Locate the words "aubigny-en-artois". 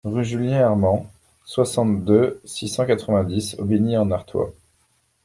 3.59-4.51